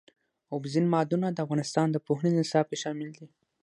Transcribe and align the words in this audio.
اوبزین 0.53 0.85
معدنونه 0.93 1.29
د 1.33 1.37
افغانستان 1.45 1.87
د 1.91 1.97
پوهنې 2.05 2.31
نصاب 2.39 2.65
کې 2.69 2.77
شامل 2.83 3.09
دي. 3.17 3.25